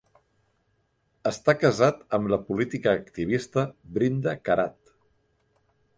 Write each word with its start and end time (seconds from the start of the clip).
Està 1.31 1.55
casat 1.65 2.01
amb 2.19 2.31
la 2.35 2.41
política 2.49 2.97
activista 3.01 3.67
Brinda 3.99 4.37
Karat. 4.49 4.95